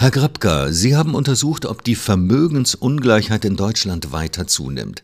[0.00, 5.02] Herr Grabka, Sie haben untersucht, ob die Vermögensungleichheit in Deutschland weiter zunimmt.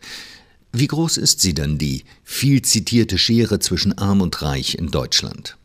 [0.71, 5.57] Wie groß ist sie denn, die viel zitierte Schere zwischen Arm und Reich in Deutschland?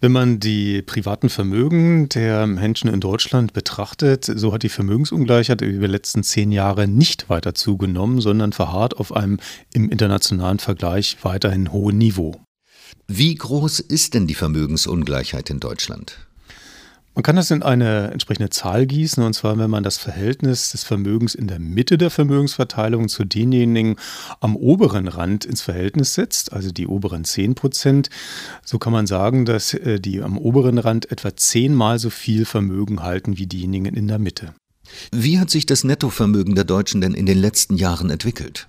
[0.00, 5.86] Wenn man die privaten Vermögen der Menschen in Deutschland betrachtet, so hat die Vermögensungleichheit über
[5.86, 9.38] die letzten zehn Jahre nicht weiter zugenommen, sondern verharrt auf einem
[9.72, 12.40] im internationalen Vergleich weiterhin hohen Niveau.
[13.06, 16.26] Wie groß ist denn die Vermögensungleichheit in Deutschland?
[17.16, 20.84] Man kann das in eine entsprechende Zahl gießen, und zwar, wenn man das Verhältnis des
[20.84, 23.96] Vermögens in der Mitte der Vermögensverteilung zu denjenigen
[24.40, 28.10] am oberen Rand ins Verhältnis setzt, also die oberen 10 Prozent,
[28.62, 33.02] so kann man sagen, dass äh, die am oberen Rand etwa zehnmal so viel Vermögen
[33.02, 34.52] halten wie diejenigen in der Mitte.
[35.10, 38.68] Wie hat sich das Nettovermögen der Deutschen denn in den letzten Jahren entwickelt?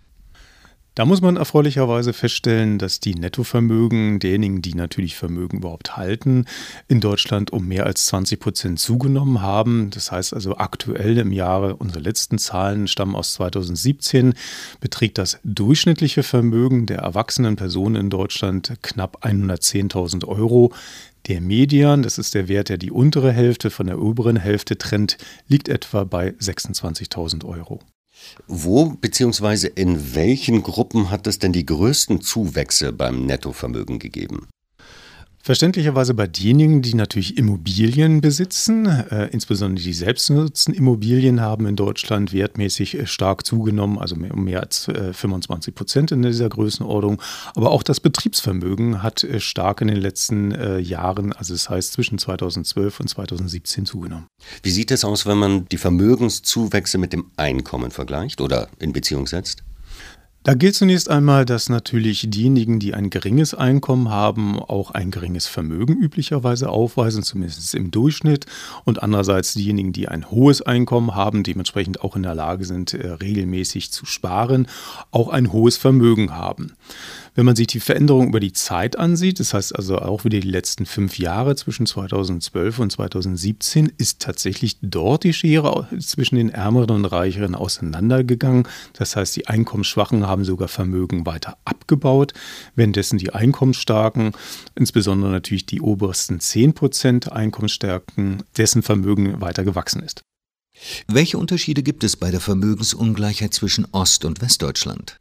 [0.98, 6.46] Da muss man erfreulicherweise feststellen, dass die Nettovermögen derjenigen, die natürlich Vermögen überhaupt halten,
[6.88, 9.92] in Deutschland um mehr als 20 Prozent zugenommen haben.
[9.92, 14.34] Das heißt also aktuell im Jahre, unsere letzten Zahlen stammen aus 2017,
[14.80, 20.73] beträgt das durchschnittliche Vermögen der erwachsenen Personen in Deutschland knapp 110.000 Euro.
[21.28, 25.20] Der Median, das ist der Wert, der die untere Hälfte von der oberen Hälfte trennt,
[25.48, 27.81] liegt etwa bei 26.000 Euro.
[28.48, 29.68] Wo bzw.
[29.76, 34.48] in welchen Gruppen hat es denn die größten Zuwächse beim Nettovermögen gegeben?
[35.48, 42.95] Verständlicherweise bei denjenigen, die natürlich Immobilien besitzen, äh, insbesondere die Selbstnutzenimmobilien haben in Deutschland wertmäßig
[42.95, 47.22] äh, stark zugenommen, also mehr, mehr als äh, 25 Prozent in dieser Größenordnung.
[47.56, 51.94] Aber auch das Betriebsvermögen hat äh, stark in den letzten äh, Jahren, also das heißt
[51.94, 54.25] zwischen 2012 und 2017 zugenommen.
[54.64, 59.28] Wie sieht es aus, wenn man die Vermögenszuwächse mit dem Einkommen vergleicht oder in Beziehung
[59.28, 59.64] setzt?
[60.48, 65.45] Da gilt zunächst einmal, dass natürlich diejenigen, die ein geringes Einkommen haben, auch ein geringes
[65.45, 68.45] Vermögen üblicherweise aufweisen, zumindest im Durchschnitt.
[68.86, 73.09] Und andererseits diejenigen, die ein hohes Einkommen haben, dementsprechend auch in der Lage sind, äh,
[73.09, 74.70] regelmäßig zu sparen,
[75.12, 76.78] auch ein hohes Vermögen haben.
[77.38, 80.50] Wenn man sich die Veränderung über die Zeit ansieht, das heißt also auch wieder die
[80.50, 86.90] letzten fünf Jahre zwischen 2012 und 2017, ist tatsächlich dort die Schere zwischen den Ärmeren
[86.90, 88.68] und Reicheren auseinandergegangen.
[88.94, 92.34] Das heißt, die Einkommensschwachen haben sogar Vermögen weiter abgebaut,
[92.75, 94.31] währenddessen die Einkommensstarken,
[94.75, 100.22] insbesondere natürlich die obersten 10 Prozent Einkommensstärken, dessen Vermögen weiter gewachsen ist.
[101.08, 105.20] Welche Unterschiede gibt es bei der Vermögensungleichheit zwischen Ost- und Westdeutschland?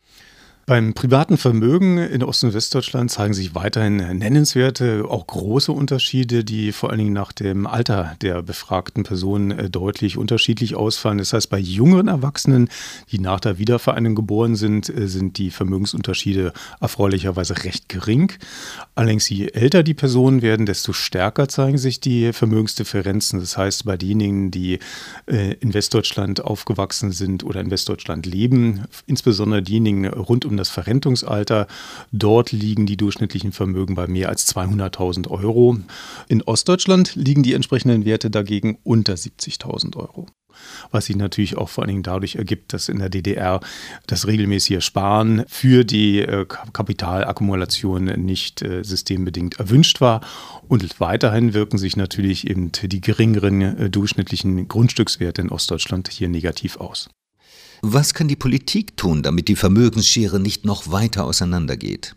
[0.69, 6.73] Beim privaten Vermögen in Ost- und Westdeutschland zeigen sich weiterhin nennenswerte, auch große Unterschiede, die
[6.73, 11.19] vor allen Dingen nach dem Alter der befragten Personen äh, deutlich unterschiedlich ausfallen.
[11.19, 12.69] Das heißt, bei jüngeren Erwachsenen,
[13.13, 18.33] die nach der Wiedervereinigung geboren sind, äh, sind die Vermögensunterschiede erfreulicherweise recht gering.
[18.97, 23.39] Allerdings, je älter die Personen werden, desto stärker zeigen sich die Vermögensdifferenzen.
[23.39, 24.81] Das heißt, bei denjenigen, die
[25.27, 31.67] äh, in Westdeutschland aufgewachsen sind oder in Westdeutschland leben, insbesondere diejenigen rund um das Verrentungsalter.
[32.13, 35.79] Dort liegen die durchschnittlichen Vermögen bei mehr als 200.000 Euro.
[36.29, 40.27] In Ostdeutschland liegen die entsprechenden Werte dagegen unter 70.000 Euro
[40.91, 43.61] was sich natürlich auch vor allen Dingen dadurch ergibt, dass in der DDR
[44.07, 50.21] das regelmäßige Sparen für die äh, Kapitalakkumulation nicht äh, systembedingt erwünscht war.
[50.69, 56.79] Und weiterhin wirken sich natürlich eben die geringeren äh, durchschnittlichen Grundstückswerte in Ostdeutschland hier negativ
[56.79, 57.09] aus.
[57.83, 62.17] Was kann die Politik tun, damit die Vermögensschere nicht noch weiter auseinandergeht?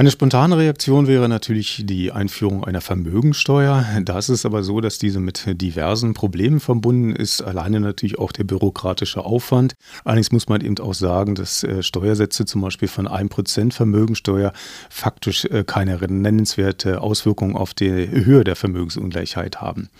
[0.00, 3.84] Eine spontane Reaktion wäre natürlich die Einführung einer Vermögensteuer.
[4.02, 7.42] Da ist es aber so, dass diese mit diversen Problemen verbunden ist.
[7.42, 9.74] Alleine natürlich auch der bürokratische Aufwand.
[10.04, 14.54] Allerdings muss man eben auch sagen, dass äh, Steuersätze zum Beispiel von 1% Vermögensteuer
[14.88, 19.90] faktisch äh, keine nennenswerte Auswirkung auf die Höhe der Vermögensungleichheit haben.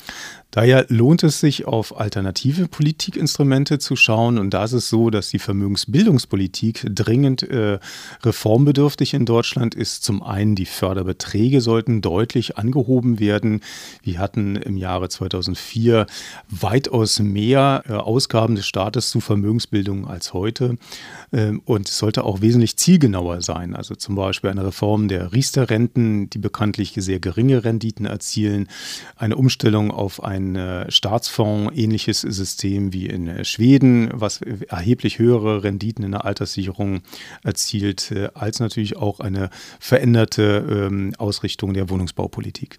[0.50, 4.38] Daher lohnt es sich, auf alternative Politikinstrumente zu schauen.
[4.38, 7.78] Und da ist es so, dass die Vermögensbildungspolitik dringend äh,
[8.24, 9.89] reformbedürftig in Deutschland ist.
[9.98, 13.62] Zum einen die Förderbeträge sollten deutlich angehoben werden.
[14.02, 16.06] Wir hatten im Jahre 2004
[16.48, 20.76] weitaus mehr äh, Ausgaben des Staates zu Vermögensbildung als heute.
[21.32, 23.74] Ähm, und es sollte auch wesentlich zielgenauer sein.
[23.74, 28.68] Also zum Beispiel eine Reform der Riester-Renten, die bekanntlich sehr geringe Renditen erzielen,
[29.16, 36.04] eine Umstellung auf ein äh, Staatsfonds-ähnliches System wie in äh, Schweden, was erheblich höhere Renditen
[36.04, 37.02] in der Alterssicherung
[37.42, 42.78] erzielt, als natürlich auch eine veränderte ähm, Ausrichtung der Wohnungsbaupolitik.